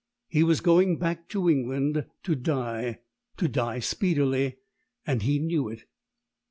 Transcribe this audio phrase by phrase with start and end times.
[0.27, 3.01] He was going back to England to die
[3.37, 4.57] to die speedily
[5.05, 5.85] and he knew it.